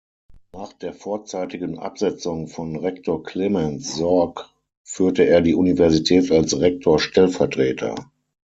[0.51, 4.49] Nach der vorzeitigen Absetzung von Rektor Clemens Sorg
[4.83, 8.09] führte er die Universität als Rektor-Stellvertreter.